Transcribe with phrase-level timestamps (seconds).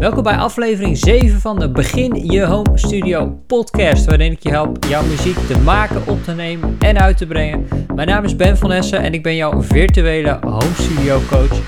[0.00, 4.84] Welkom bij aflevering 7 van de Begin Je Home Studio podcast, waarin ik je help
[4.84, 7.68] jouw muziek te maken, op te nemen en uit te brengen.
[7.94, 11.60] Mijn naam is Ben van Essen en ik ben jouw virtuele home studio coach.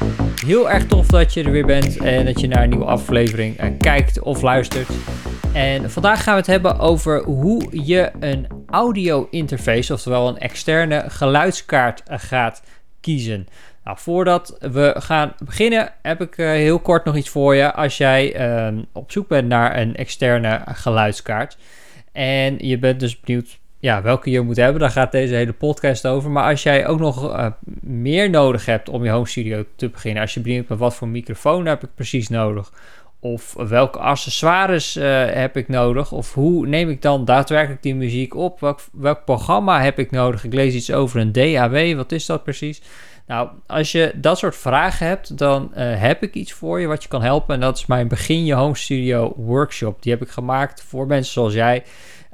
[0.46, 3.56] Heel erg tof dat je er weer bent en dat je naar een nieuwe aflevering
[3.56, 4.88] eh, kijkt of luistert.
[5.52, 11.04] En vandaag gaan we het hebben over hoe je een audio interface, oftewel een externe
[11.08, 12.62] geluidskaart, eh, gaat
[13.00, 13.46] kiezen.
[13.84, 17.72] Nou, voordat we gaan beginnen, heb ik uh, heel kort nog iets voor je.
[17.72, 21.56] Als jij uh, op zoek bent naar een externe geluidskaart
[22.12, 26.06] en je bent dus benieuwd ja, welke je moet hebben, dan gaat deze hele podcast
[26.06, 26.30] over.
[26.30, 27.46] Maar als jij ook nog uh,
[27.80, 31.08] meer nodig hebt om je home studio te beginnen, als je benieuwd bent wat voor
[31.08, 32.72] microfoon heb ik precies nodig,
[33.20, 36.12] of welke accessoires uh, heb ik nodig?
[36.12, 38.60] Of hoe neem ik dan daadwerkelijk die muziek op?
[38.60, 40.44] Welk, welk programma heb ik nodig?
[40.44, 41.96] Ik lees iets over een DAW.
[41.96, 42.82] Wat is dat precies?
[43.26, 47.02] Nou, als je dat soort vragen hebt, dan uh, heb ik iets voor je wat
[47.02, 47.54] je kan helpen.
[47.54, 50.02] En dat is mijn Begin Je Home Studio workshop.
[50.02, 51.84] Die heb ik gemaakt voor mensen zoals jij.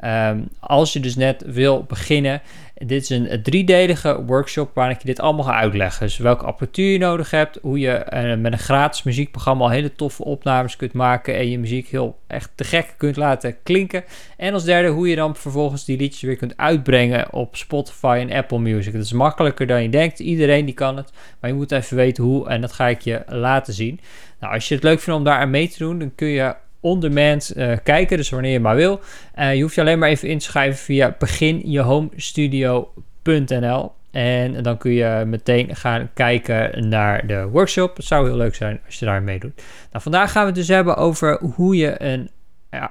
[0.04, 2.42] Um, als je dus net wil beginnen
[2.86, 6.06] dit is een driedelige workshop waarin ik je dit allemaal ga uitleggen.
[6.06, 9.94] Dus welke apparatuur je nodig hebt, hoe je uh, met een gratis muziekprogramma al hele
[9.94, 14.04] toffe opnames kunt maken en je muziek heel echt te gek kunt laten klinken.
[14.36, 18.36] En als derde hoe je dan vervolgens die liedjes weer kunt uitbrengen op Spotify en
[18.36, 18.92] Apple Music.
[18.92, 20.18] Dat is makkelijker dan je denkt.
[20.18, 23.22] Iedereen die kan het, maar je moet even weten hoe en dat ga ik je
[23.26, 24.00] laten zien.
[24.40, 26.54] Nou, als je het leuk vindt om daar aan mee te doen, dan kun je
[26.80, 29.00] on-demand uh, kijken, dus wanneer je maar wil.
[29.38, 34.92] Uh, je hoeft je alleen maar even in te schrijven via beginjehomestudio.nl en dan kun
[34.92, 37.96] je meteen gaan kijken naar de workshop.
[37.96, 39.62] Het zou heel leuk zijn als je daar meedoet.
[39.90, 42.30] Nou, vandaag gaan we het dus hebben over hoe je een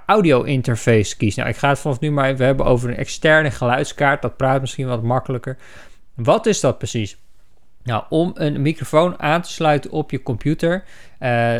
[0.06, 1.38] audio interface kiest.
[1.38, 4.22] Nou, ik ga het vanaf nu maar even hebben over een externe geluidskaart.
[4.22, 5.58] Dat praat misschien wat makkelijker.
[6.14, 7.18] Wat is dat precies?
[7.88, 10.84] Nou, om een microfoon aan te sluiten op je computer,
[11.20, 11.56] uh,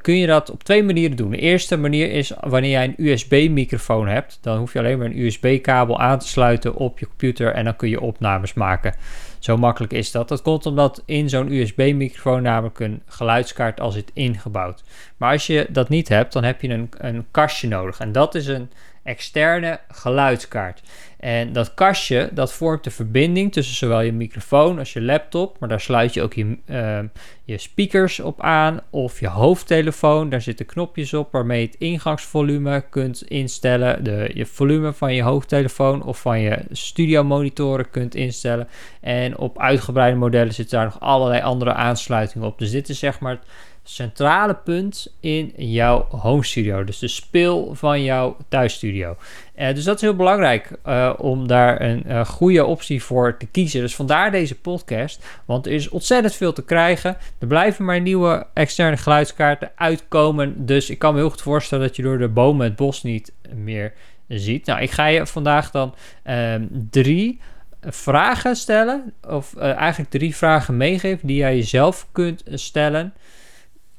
[0.00, 1.30] kun je dat op twee manieren doen.
[1.30, 5.18] De eerste manier is wanneer jij een USB-microfoon hebt, dan hoef je alleen maar een
[5.18, 8.94] USB-kabel aan te sluiten op je computer en dan kun je opnames maken.
[9.38, 10.28] Zo makkelijk is dat.
[10.28, 14.84] Dat komt omdat in zo'n USB-microfoon namelijk een geluidskaart al zit ingebouwd.
[15.16, 17.98] Maar als je dat niet hebt, dan heb je een, een kastje nodig.
[17.98, 18.70] En dat is een
[19.04, 20.82] externe geluidskaart.
[21.24, 25.68] En dat kastje, dat vormt de verbinding tussen zowel je microfoon als je laptop, maar
[25.68, 26.98] daar sluit je ook je, uh,
[27.44, 30.28] je speakers op aan of je hoofdtelefoon.
[30.28, 35.22] Daar zitten knopjes op waarmee je het ingangsvolume kunt instellen, de, je volume van je
[35.22, 38.68] hoofdtelefoon of van je studio monitoren kunt instellen.
[39.00, 42.58] En op uitgebreide modellen zitten daar nog allerlei andere aansluitingen op.
[42.58, 43.38] Dus dit is zeg maar
[43.84, 46.84] centrale punt in jouw home studio.
[46.84, 49.16] Dus de speel van jouw thuisstudio.
[49.58, 53.46] Uh, dus dat is heel belangrijk uh, om daar een uh, goede optie voor te
[53.46, 53.80] kiezen.
[53.80, 55.24] Dus vandaar deze podcast.
[55.44, 57.16] Want er is ontzettend veel te krijgen.
[57.38, 60.66] Er blijven maar nieuwe externe geluidskaarten uitkomen.
[60.66, 63.32] Dus ik kan me heel goed voorstellen dat je door de bomen het bos niet
[63.54, 63.92] meer
[64.28, 64.66] ziet.
[64.66, 67.40] Nou, ik ga je vandaag dan ehm, drie
[67.80, 69.12] vragen stellen.
[69.28, 73.14] Of eigenlijk drie vragen meegeven die jij jezelf kunt stellen.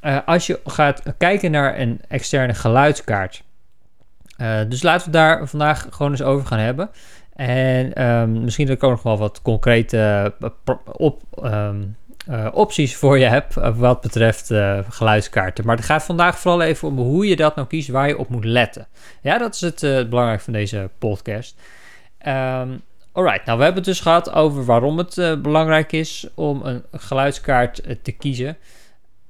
[0.05, 3.43] Uh, als je gaat kijken naar een externe geluidskaart.
[4.37, 6.89] Uh, dus laten we daar vandaag gewoon eens over gaan hebben.
[7.33, 10.49] En um, misschien dat ik ook nog wel wat concrete uh,
[10.91, 11.95] op, um,
[12.51, 14.51] opties voor je heb wat betreft
[14.89, 15.65] geluidskaarten.
[15.65, 18.29] Maar het gaat vandaag vooral even om hoe je dat nou kiest, waar je op
[18.29, 18.87] moet letten.
[19.21, 21.55] Ja, dat is het, het belangrijke van deze podcast.
[22.27, 26.83] Um, alright, nou we hebben het dus gehad over waarom het belangrijk is om een
[26.91, 28.57] geluidskaart te kiezen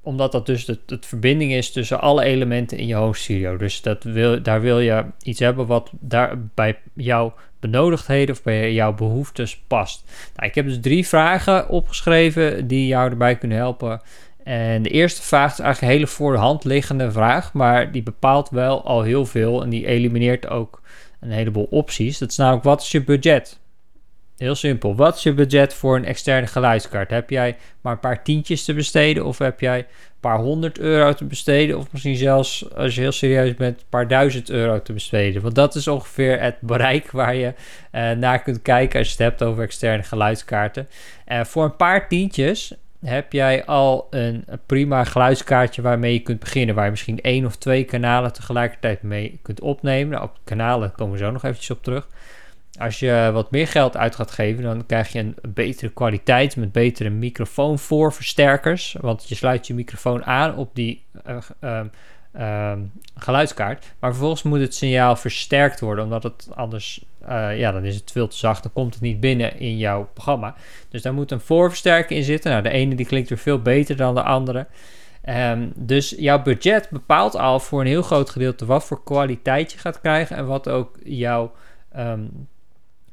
[0.06, 3.56] omdat dat dus het, verbinding is tussen alle elementen in je home.
[3.58, 8.72] Dus dat wil, daar wil je iets hebben wat daar bij jouw benodigdheden of bij
[8.72, 10.04] jouw behoeftes past.
[10.36, 14.00] Nou, ik heb dus drie vragen opgeschreven die jou erbij kunnen helpen.
[14.44, 18.02] En de eerste vraag is eigenlijk een hele voor de hand liggende vraag, maar die
[18.02, 20.82] bepaalt wel al heel veel en die elimineert ook
[21.20, 22.18] een heleboel opties.
[22.18, 23.58] Dat is namelijk wat is je budget?
[24.36, 24.96] Heel simpel.
[24.96, 27.10] Wat is je budget voor een externe geluidskaart?
[27.10, 29.24] Heb jij maar een paar tientjes te besteden?
[29.24, 29.84] Of heb jij een
[30.20, 31.78] paar honderd euro te besteden?
[31.78, 35.42] Of misschien zelfs, als je heel serieus bent, een paar duizend euro te besteden?
[35.42, 37.54] Want dat is ongeveer het bereik waar je
[37.92, 40.88] uh, naar kunt kijken als je het hebt over externe geluidskaarten.
[41.28, 42.74] Uh, voor een paar tientjes
[43.04, 46.74] heb jij al een prima geluidskaartje waarmee je kunt beginnen.
[46.74, 50.12] Waar je misschien één of twee kanalen tegelijkertijd mee kunt opnemen.
[50.12, 52.08] Nou, op kanalen komen we zo nog eventjes op terug.
[52.78, 56.72] Als je wat meer geld uit gaat geven, dan krijg je een betere kwaliteit met
[56.72, 58.96] betere microfoonvoorversterkers.
[59.00, 61.04] Want je sluit je microfoon aan op die
[62.38, 62.72] uh,
[63.14, 63.94] geluidskaart.
[63.98, 68.12] Maar vervolgens moet het signaal versterkt worden, omdat het anders, uh, ja, dan is het
[68.12, 68.62] veel te zacht.
[68.62, 70.54] Dan komt het niet binnen in jouw programma.
[70.88, 72.50] Dus daar moet een voorversterker in zitten.
[72.50, 74.66] Nou, de ene die klinkt weer veel beter dan de andere.
[75.22, 79.78] Ehm, dus jouw budget bepaalt al voor een heel groot gedeelte wat voor kwaliteit je
[79.78, 81.52] gaat krijgen en wat ook jouw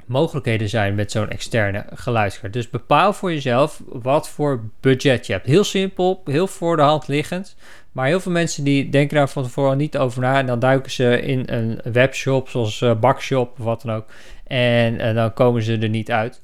[0.08, 2.54] mogelijkheden zijn met zo'n externe geluidskaart.
[2.54, 5.46] Dus bepaal voor jezelf wat voor budget je hebt.
[5.46, 7.56] Heel simpel, heel voor de hand liggend.
[7.92, 10.40] Maar heel veel mensen die denken daar van tevoren niet over na.
[10.40, 14.06] En dan duiken ze in een webshop zoals uh, Bakshop of wat dan ook.
[14.48, 16.42] En uh, dan komen ze er niet uit.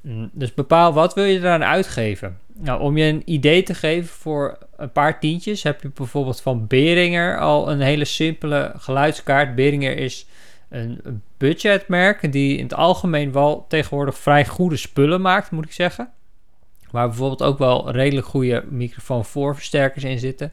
[0.00, 2.38] Mm, dus bepaal wat wil je eraan uitgeven.
[2.58, 6.66] Nou, om je een idee te geven voor een paar tientjes heb je bijvoorbeeld van
[6.66, 9.54] Beringer al een hele simpele geluidskaart.
[9.54, 10.26] Beringer is
[10.68, 16.08] een budgetmerk die in het algemeen wel tegenwoordig vrij goede spullen maakt, moet ik zeggen.
[16.90, 20.52] Waar bijvoorbeeld ook wel redelijk goede microfoon voorversterkers in zitten.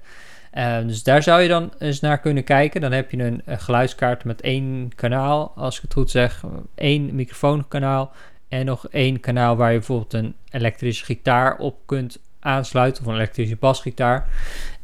[0.53, 2.81] Uh, dus daar zou je dan eens naar kunnen kijken.
[2.81, 6.43] Dan heb je een, een, geluidskaart met één kanaal, als ik het goed zeg.
[6.75, 8.11] één microfoonkanaal
[8.47, 13.03] en nog één kanaal waar je bijvoorbeeld een elektrische gitaar op kunt aansluiten.
[13.03, 14.27] Of een elektrische basgitaar.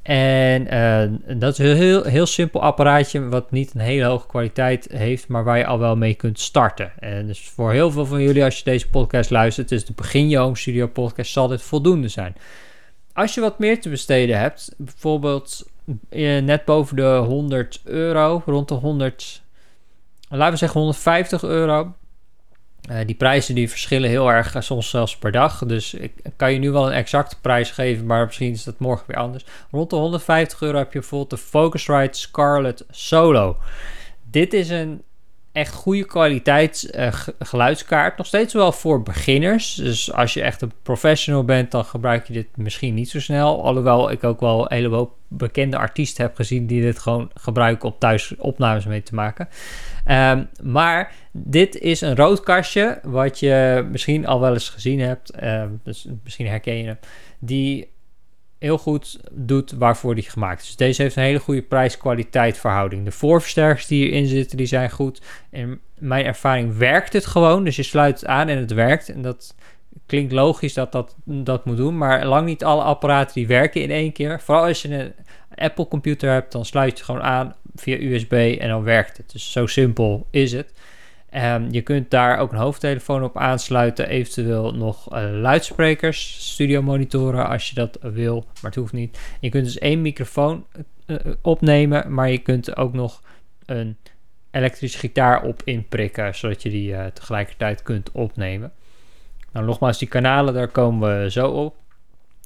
[0.10, 4.88] En uh, dat is een heel, heel simpel apparaatje wat niet een hele hoge kwaliteit
[4.92, 6.92] heeft, maar waar je al wel mee kunt starten.
[7.00, 10.30] En dus voor heel veel van jullie, als je deze podcast luistert, dus de Begin
[10.30, 12.36] Je Home Studio podcast, zal dit voldoende zijn.
[13.14, 15.70] Als je wat meer te besteden hebt, bijvoorbeeld
[16.10, 19.42] eh, net boven de 100 euro, rond de 100,
[20.30, 21.96] laten we zeggen 150 euro,
[22.92, 25.66] uh, die prijzen die verschillen heel erg, uh, soms zelfs per dag.
[25.66, 29.06] Dus ik kan je nu wel een exacte prijs geven, maar misschien is dat morgen
[29.08, 29.46] weer anders.
[29.72, 33.58] Rond de 150 euro heb je bijvoorbeeld de Focusrite Scarlett Solo.
[34.24, 35.02] Dit is een
[35.60, 38.18] echt goede kwaliteit uh, geluidskaart.
[38.18, 39.76] Nog steeds wel voor beginners.
[39.76, 43.64] Dus als je echt een professional bent, dan gebruik je dit misschien niet zo snel.
[43.64, 47.96] Alhoewel ik ook wel een heleboel bekende artiesten heb gezien die dit gewoon gebruiken om
[48.00, 49.48] thuis opnames mee te maken.
[50.08, 55.44] Um, maar dit is een rood kastje, wat je misschien al wel eens gezien hebt.
[55.44, 56.98] Um, dus misschien herken je hem.
[57.40, 57.92] Die
[58.60, 60.66] heel goed doet waarvoor die gemaakt is.
[60.66, 63.06] Dus deze heeft een hele goede prijs-kwaliteit verhouding.
[63.06, 65.22] De voorversterkers die hierin zitten, die zijn goed.
[65.52, 67.64] In mijn ervaring werkt het gewoon.
[67.64, 69.10] Dus je sluit het aan en het werkt.
[69.10, 69.56] En dat
[70.06, 71.98] klinkt logisch dat dat, dat moet doen.
[71.98, 74.42] Maar lang niet alle apparaten die werken in één keer.
[74.42, 75.14] Vooral als je een
[75.56, 79.32] Apple computer hebt, dan sluit je het gewoon aan via USB en dan werkt het.
[79.32, 80.74] Dus zo simpel is het.
[81.36, 87.70] Um, je kunt daar ook een hoofdtelefoon op aansluiten, eventueel nog uh, luidsprekers, studiomonitoren als
[87.70, 89.20] je dat wil, maar het hoeft niet.
[89.40, 90.66] Je kunt dus één microfoon
[91.06, 93.22] uh, opnemen, maar je kunt ook nog
[93.66, 93.98] een
[94.52, 98.72] elektrische gitaar op inprikken, zodat je die tegelijkertijd kunt opnemen.
[99.52, 101.76] Nou, nogmaals, die kanalen, daar komen we zo op.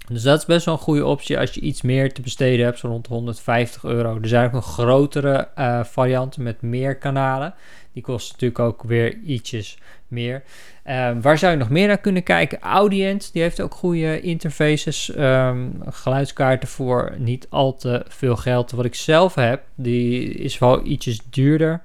[0.08, 2.80] Dus dat is best wel een goede optie als je iets meer te besteden hebt,
[2.80, 4.18] zo rond 150 euro.
[4.22, 7.54] Er zijn ook nog grotere uh, varianten met meer kanalen.
[7.94, 9.78] Die kosten natuurlijk ook weer ietsjes
[10.08, 10.44] meer.
[10.88, 12.60] Um, waar zou je nog meer naar kunnen kijken?
[12.60, 15.16] Audient, die heeft ook goede interfaces.
[15.18, 18.72] Um, geluidskaarten voor niet al te veel geld.
[18.72, 21.82] Wat ik zelf heb, die is wel ietsjes duurder.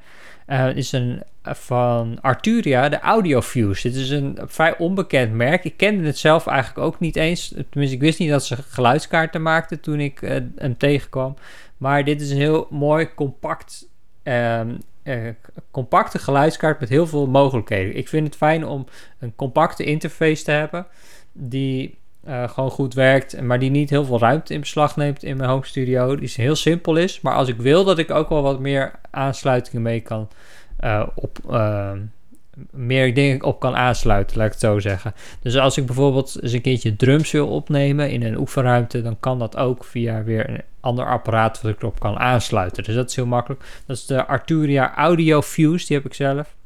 [0.46, 1.22] Uh, is een
[1.56, 3.90] van Arturia, de Audiofuse.
[3.90, 5.64] Dit is een vrij onbekend merk.
[5.64, 7.48] Ik kende het zelf eigenlijk ook niet eens.
[7.48, 11.34] Tenminste, ik wist niet dat ze geluidskaarten maakten toen ik uh, hem tegenkwam.
[11.76, 13.88] Maar dit is een heel mooi, compact,
[14.22, 15.28] um, uh,
[15.70, 17.96] compacte geluidskaart met heel veel mogelijkheden.
[17.96, 18.86] Ik vind het fijn om
[19.18, 20.86] een compacte interface te hebben
[21.32, 21.98] die
[22.28, 25.50] uh, gewoon goed werkt, maar die niet heel veel ruimte in beslag neemt in mijn
[25.50, 26.16] home studio.
[26.16, 29.82] Die heel simpel is, maar als ik wil dat ik ook wel wat meer aansluitingen
[29.82, 30.28] mee kan
[30.84, 31.92] uh, op uh,
[32.70, 35.14] meer dingen op kan aansluiten, laat ik het zo zeggen.
[35.42, 39.38] Dus als ik bijvoorbeeld eens een keertje drums wil opnemen in een oefenruimte, dan kan
[39.38, 42.84] dat ook via weer een ander apparaat wat ik erop kan aansluiten.
[42.84, 43.62] Dus dat is heel makkelijk.
[43.86, 46.56] Dat is de Arturia Audio Fuse, die heb ik zelf.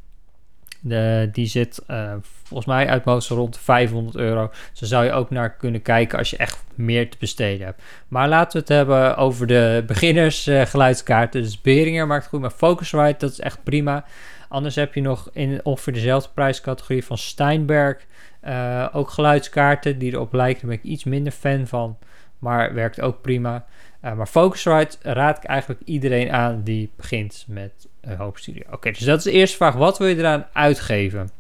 [0.81, 2.13] De, die zit uh,
[2.53, 4.51] volgens mij uit mijn rond 500 euro.
[4.71, 7.83] Dus daar zou je ook naar kunnen kijken als je echt meer te besteden hebt.
[8.09, 11.43] Maar laten we het hebben over de beginners uh, geluidskaarten.
[11.43, 14.05] Dus Behringer maakt goed, maar Focusrite, dat is echt prima.
[14.49, 18.07] Anders heb je nog in ongeveer dezelfde prijscategorie van Steinberg
[18.45, 20.61] uh, ook geluidskaarten die erop lijken.
[20.61, 21.99] Daar ben ik iets minder fan van,
[22.39, 23.65] maar werkt ook prima.
[24.05, 28.63] Uh, maar Focusrite raad ik eigenlijk iedereen aan die begint met een Hoop Studio.
[28.71, 29.75] Oké, dus dat is de eerste vraag.
[29.75, 31.31] Wat wil je eraan uitgeven?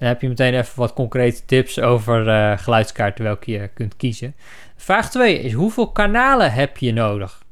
[0.00, 4.34] Dan heb je meteen even wat concrete tips over uh, geluidskaarten welke je kunt kiezen.
[4.76, 7.42] Vraag 2 is hoeveel kanalen heb je nodig?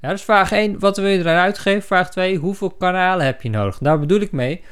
[0.00, 1.82] Ja, dus vraag 1, wat wil je eraan uitgeven?
[1.82, 3.78] Vraag 2, hoeveel kanalen heb je nodig?
[3.78, 4.62] Daar bedoel ik mee,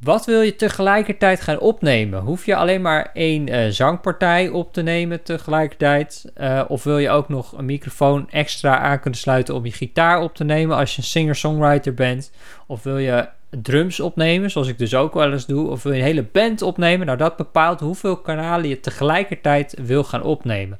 [0.00, 2.20] wat wil je tegelijkertijd gaan opnemen?
[2.20, 6.32] Hoef je alleen maar één uh, zangpartij op te nemen tegelijkertijd?
[6.40, 10.20] Uh, of wil je ook nog een microfoon extra aan kunnen sluiten om je gitaar
[10.20, 12.30] op te nemen als je een singer-songwriter bent?
[12.66, 13.28] Of wil je
[13.62, 15.70] drums opnemen, zoals ik dus ook wel eens doe?
[15.70, 17.06] Of wil je een hele band opnemen?
[17.06, 20.78] Nou, dat bepaalt hoeveel kanalen je tegelijkertijd wil gaan opnemen.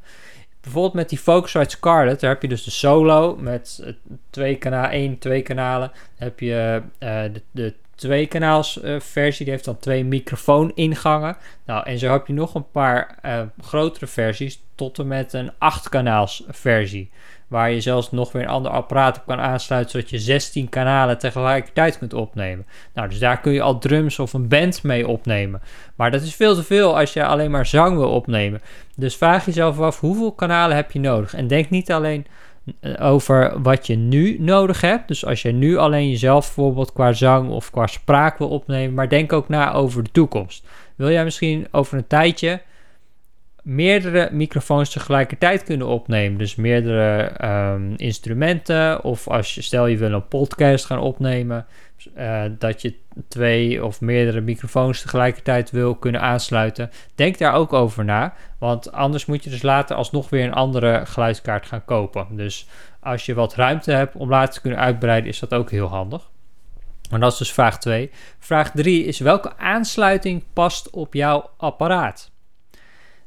[0.60, 3.94] bijvoorbeeld met die Focusrite Scarlett, daar heb je dus de solo met
[4.30, 5.90] twee kanalen, één, twee kanalen.
[6.16, 11.36] Heb je de, de twee kanaals versie, die heeft dan twee microfoon ingangen.
[11.66, 13.18] Nou, en zo heb je nog een paar
[13.60, 17.10] grotere versies tot en met een acht kanaals versie.
[17.48, 21.18] Waar je zelfs nog weer een ander apparaat op kan aansluiten, zodat je 16 kanalen
[21.18, 22.66] tegelijkertijd kunt opnemen.
[22.94, 25.60] Nou, dus daar kun je al drums of een band mee opnemen.
[25.94, 28.60] Maar dat is veel te veel als je alleen maar zang wil opnemen.
[28.96, 31.34] Dus vraag jezelf af, hoeveel kanalen heb je nodig?
[31.34, 32.26] En denk niet alleen
[32.80, 35.08] eh, over wat je nu nodig hebt.
[35.08, 39.08] Dus als je nu alleen jezelf bijvoorbeeld qua zang of qua spraak wil opnemen, maar
[39.08, 40.66] denk ook na over de toekomst.
[40.96, 42.60] Wil jij misschien over een tijdje
[43.66, 46.38] meerdere microfoons tegelijkertijd kunnen opnemen.
[46.38, 49.04] Dus meerdere ehm, instrumenten.
[49.04, 51.66] Of als je, stel je wil een podcast gaan opnemen.
[52.18, 52.94] Uh, dat je
[53.28, 56.90] twee of meerdere microfoons tegelijkertijd wil kunnen aansluiten.
[57.14, 58.34] Denk daar ook over na.
[58.58, 62.26] Want anders moet je dus later alsnog weer een andere geluidskaart gaan kopen.
[62.30, 62.68] Dus
[63.00, 66.30] als je wat ruimte hebt om later te kunnen uitbreiden, is dat ook heel handig.
[67.10, 68.10] Maar dat is dus vraag 2.
[68.38, 72.34] Vraag 3 is welke aansluiting past op jouw apparaat?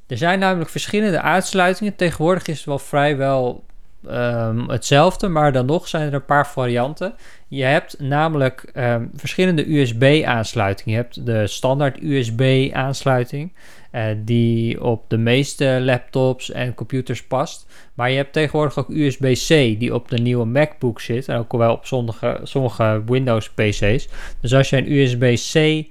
[0.09, 1.95] Er zijn namelijk verschillende aansluitingen.
[1.95, 3.63] Tegenwoordig is het wel vrijwel
[4.07, 7.13] um, hetzelfde, maar dan nog zijn er een paar varianten.
[7.47, 10.97] Je hebt namelijk um, verschillende USB-aansluitingen.
[10.97, 13.53] Je hebt de standaard USB-aansluiting,
[13.91, 17.65] eh, die op de meeste laptops en computers past.
[17.93, 21.73] Maar je hebt tegenwoordig ook USB-C, die op de nieuwe MacBook zit en ook wel
[21.73, 24.07] op sommige, sommige Windows-PC's.
[24.41, 25.87] Dus als je een USB-C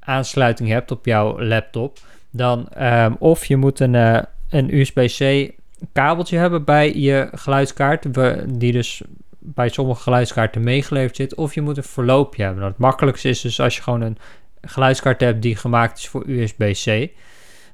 [0.00, 1.98] aansluiting hebt op jouw laptop,
[2.30, 4.18] dan um, of je moet een, uh,
[4.48, 5.50] een USB-C
[5.92, 8.06] kabeltje hebben bij je geluidskaart,
[8.58, 9.02] die dus
[9.38, 12.60] bij sommige geluidskaarten meegeleverd zit, of je moet een verloopje hebben.
[12.60, 14.18] Nou, het makkelijkste is dus als je gewoon een
[14.60, 17.10] geluidskaart hebt die gemaakt is voor USB-C.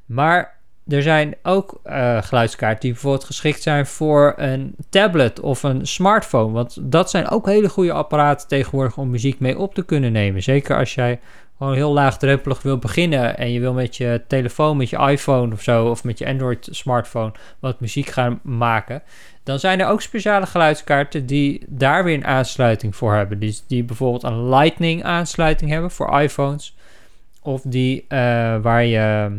[0.07, 5.87] Maar er zijn ook uh, geluidskaarten die bijvoorbeeld geschikt zijn voor een tablet of een
[5.87, 6.53] smartphone.
[6.53, 10.43] Want dat zijn ook hele goede apparaten tegenwoordig om muziek mee op te kunnen nemen.
[10.43, 11.21] Zeker als jij
[11.59, 15.63] gewoon heel laagdrempelig wil beginnen en je wil met je telefoon, met je iPhone of
[15.63, 19.03] zo, of met je Android smartphone wat muziek gaan maken,
[19.43, 23.39] dan zijn er ook speciale geluidskaarten die daar weer een aansluiting voor hebben.
[23.39, 26.77] Die, die bijvoorbeeld een Lightning aansluiting hebben voor iPhones,
[27.43, 28.09] of die uh,
[28.61, 29.31] waar je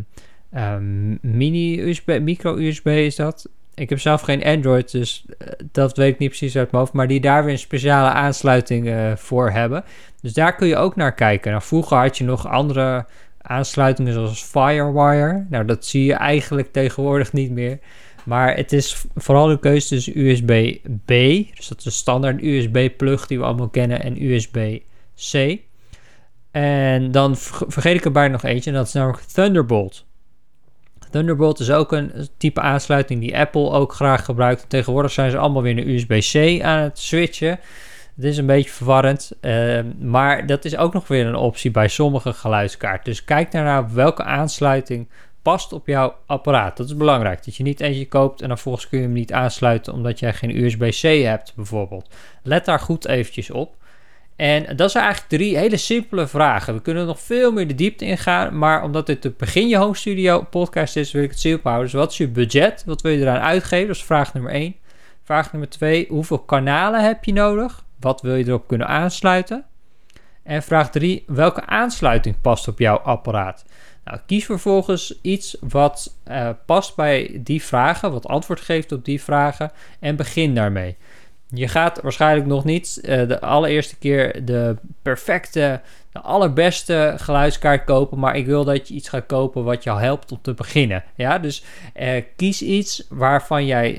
[0.56, 3.50] um, mini USB, micro USB is dat.
[3.78, 6.94] Ik heb zelf geen Android, dus eh, dat weet ik niet precies uit mijn hoofd.
[6.96, 9.84] Maar die daar weer een speciale aansluiting uh, voor hebben.
[10.22, 11.52] Dus daar kun je ook naar kijken.
[11.52, 13.06] Nou, vroeger had je nog andere
[13.42, 15.46] aansluitingen zoals Firewire.
[15.50, 17.80] Nou, dat zie je eigenlijk tegenwoordig niet meer.
[18.26, 21.08] Maar het is vooral de keuze tussen USB-B,
[21.56, 25.60] dus dat is de standaard USB-plug die we allemaal kennen, en USB-C.
[26.52, 27.36] En dan
[27.68, 30.07] vergeet ik er bijna nog eentje, en dat is namelijk Thunderbolt.
[31.10, 34.66] Thunderbolt is ook een type aansluiting die Apple ook graag gebruikt.
[34.70, 37.60] Tegenwoordig zijn ze allemaal weer naar USB-C aan het switchen.
[38.16, 41.88] Het is een beetje verwarrend, uh, maar dat is ook nog weer een optie bij
[41.88, 43.12] sommige geluidskaarten.
[43.12, 45.08] Dus kijk naar welke aansluiting
[45.42, 46.78] past op jouw apparaat.
[46.78, 49.34] Dat is belangrijk, dat je niet eentje koopt en dan volgens kun je hem niet
[49.34, 52.10] aansluiten omdat jij geen USB-C hebt bijvoorbeeld.
[52.44, 53.76] Let daar goed eventjes op.
[54.38, 56.74] En dat zijn eigenlijk drie hele simpele vragen.
[56.74, 59.96] We kunnen nog veel meer de diepte ingaan, maar omdat dit de Begin Je Home
[59.96, 61.92] Studio podcast is, wil ik het simpel houden.
[61.92, 62.84] Dus wat is je budget?
[62.86, 63.88] Wat wil je eraan uitgeven?
[63.88, 64.76] Dat is vraag nummer één.
[65.24, 67.86] Vraag nummer twee, hoeveel kanalen heb je nodig?
[68.00, 69.66] Wat wil je erop kunnen aansluiten?
[70.44, 73.66] En vraag 3, welke aansluiting past op jouw apparaat?
[74.04, 79.22] Nou, kies vervolgens iets wat uh, past bij die vragen, wat antwoord geeft op die
[79.22, 80.98] vragen en begin daarmee.
[81.50, 88.20] Je gaat waarschijnlijk nog niet uh, de allereerste keer de perfecte, de allerbeste geluidskaart kopen,
[88.20, 91.04] maar ik wil dat je iets gaat kopen wat jou helpt om te beginnen.
[91.16, 91.64] Ja, dus
[91.96, 93.96] uh, kies iets waarvan jij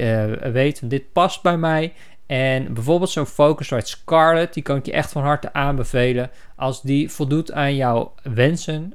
[0.52, 1.93] weet, dit past bij mij
[2.28, 6.31] en bijvoorbeeld zo'n Focusrite Scarlett, die kan ik je echt van harte aanbevelen.
[6.57, 8.95] Als die voldoet aan jouw wensen,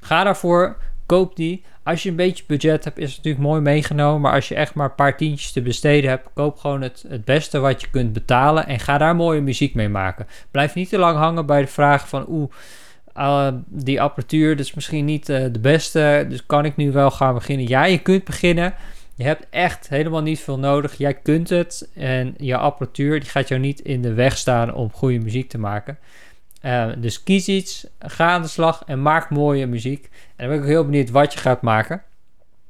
[0.00, 1.62] ga daarvoor, koop die.
[1.82, 4.20] Als je een beetje budget hebt, is het natuurlijk mooi meegenomen.
[4.20, 7.24] Maar als je echt maar een paar tientjes te besteden hebt, koop gewoon het, het
[7.24, 8.66] beste wat je kunt betalen.
[8.66, 10.26] En ga daar mooie muziek mee maken.
[10.50, 12.50] Blijf niet te lang hangen bij de vraag van oeh.
[13.16, 17.34] Uh, die apparatuur is misschien niet uh, de beste, dus kan ik nu wel gaan
[17.34, 17.68] beginnen?
[17.68, 18.74] Ja, je kunt beginnen,
[19.14, 20.98] je hebt echt helemaal niet veel nodig.
[20.98, 24.92] Jij kunt het en je apparatuur die gaat jou niet in de weg staan om
[24.92, 25.98] goede muziek te maken.
[26.64, 30.04] Uh, dus kies iets, ga aan de slag en maak mooie muziek.
[30.04, 32.02] En dan ben ik ook heel benieuwd wat je gaat maken.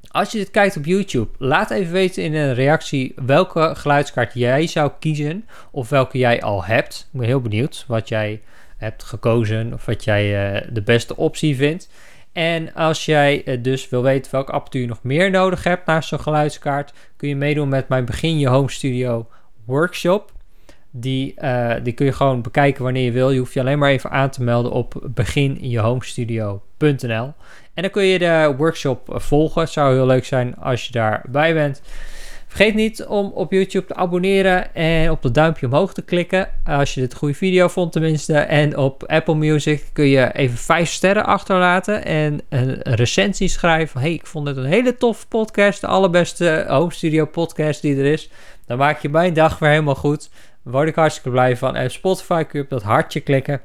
[0.08, 4.66] Als je dit kijkt op YouTube, laat even weten in een reactie welke geluidskaart jij
[4.66, 7.08] zou kiezen of welke jij al hebt.
[7.12, 8.42] Ik ben heel benieuwd wat jij
[8.76, 11.88] hebt gekozen of wat jij uh, de beste optie vindt.
[12.32, 16.08] En als jij eh, dus wil weten welke apparatuur je nog meer nodig hebt naast
[16.08, 19.28] zo'n geluidskaart, kun je meedoen met mijn Begin Je Home Studio
[19.64, 20.32] workshop.
[20.96, 23.30] Die, uh, die kun je gewoon bekijken wanneer je wil.
[23.30, 27.32] Je hoeft je alleen maar even aan te melden op beginjehomestudio.nl.
[27.74, 29.68] En dan kun je de workshop volgen.
[29.68, 31.82] Zou heel leuk zijn als je daarbij bent.
[32.54, 36.48] Vergeet niet om op YouTube te abonneren en op het duimpje omhoog te klikken.
[36.64, 38.38] Als je dit goede video vond tenminste.
[38.38, 44.00] En op Apple Music kun je even 5 sterren achterlaten en een recensie schrijven.
[44.00, 45.80] Hey, ik vond het een hele toffe podcast.
[45.80, 48.30] De allerbeste home studio podcast die er is.
[48.66, 50.30] Dan maak je mijn dag weer helemaal goed.
[50.64, 51.76] Word ik hartstikke blij van.
[51.76, 53.60] En Spotify kun je op dat hartje klikken.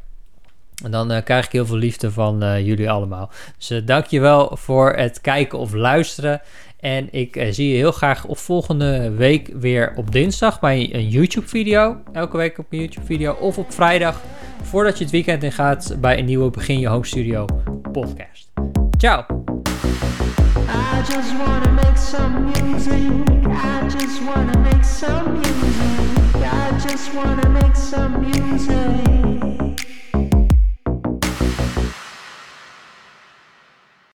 [0.83, 3.29] En dan uh, krijg ik heel veel liefde van uh, jullie allemaal.
[3.57, 6.41] Dus uh, dankjewel voor het kijken of luisteren.
[6.79, 11.97] En ik zie je heel graag op volgende week weer op dinsdag bij een YouTube-video.
[12.13, 13.33] Elke week op een YouTube-video.
[13.33, 14.21] Of op vrijdag,
[14.61, 17.45] voordat je het weekend in gaat, bij een nieuwe Begin Je Home Studio
[17.91, 18.51] podcast.
[18.97, 19.25] Ciao!
[20.69, 21.33] I just
[21.71, 22.93] make some music.
[23.47, 26.08] I just make some music.
[26.91, 29.58] just wanna make some music.